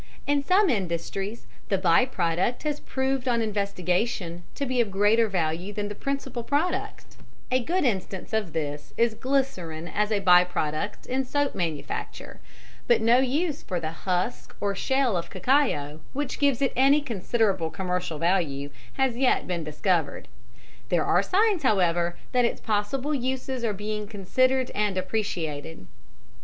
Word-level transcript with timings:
In 0.25 0.43
some 0.43 0.67
industries 0.71 1.45
the 1.69 1.77
by 1.77 2.07
product 2.07 2.63
has 2.63 2.79
proved 2.79 3.27
on 3.27 3.39
investigation 3.39 4.41
to 4.55 4.65
be 4.65 4.81
of 4.81 4.89
greater 4.89 5.27
value 5.27 5.71
than 5.73 5.89
the 5.89 5.93
principal 5.93 6.41
product 6.41 7.17
a 7.51 7.63
good 7.63 7.83
instance 7.83 8.33
of 8.33 8.51
this 8.53 8.95
is 8.97 9.13
glycerine 9.13 9.87
as 9.87 10.11
a 10.11 10.17
by 10.19 10.43
product 10.43 11.05
in 11.05 11.23
soap 11.23 11.53
manufacture 11.53 12.39
but 12.87 12.99
no 12.99 13.19
use 13.19 13.61
for 13.61 13.79
the 13.79 13.91
husk 13.91 14.55
or 14.59 14.73
shell 14.73 15.15
of 15.15 15.29
cacao, 15.29 15.99
which 16.13 16.39
gives 16.39 16.63
it 16.63 16.73
any 16.75 16.99
considerable 16.99 17.69
commercial 17.69 18.17
value, 18.17 18.71
has 18.93 19.15
yet 19.17 19.45
been 19.45 19.63
discovered. 19.63 20.27
There 20.89 21.05
are 21.05 21.21
signs, 21.21 21.61
however, 21.61 22.17
that 22.31 22.43
its 22.43 22.59
possible 22.59 23.13
uses 23.13 23.63
are 23.63 23.71
being 23.71 24.07
considered 24.07 24.71
and 24.73 24.97
appreciated. 24.97 25.85